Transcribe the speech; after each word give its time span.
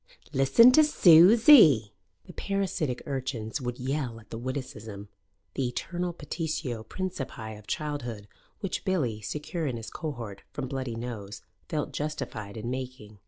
"Listen 0.33 0.71
to 0.71 0.83
Susie!" 0.83 1.93
The 2.25 2.33
parasitic 2.33 3.03
urchins 3.05 3.61
would 3.61 3.77
yell 3.79 4.19
at 4.19 4.31
the 4.31 4.37
witticism 4.39 5.09
the 5.53 5.67
eternal 5.67 6.11
petitio 6.11 6.83
principii 6.83 7.55
of 7.59 7.67
childhood, 7.67 8.27
which 8.61 8.83
Billy, 8.83 9.21
secure 9.21 9.67
in 9.67 9.77
his 9.77 9.91
cohort 9.91 10.41
from 10.53 10.67
bloody 10.67 10.95
nose, 10.95 11.43
felt 11.69 11.93
justified 11.93 12.57
in 12.57 12.71
making. 12.71 13.19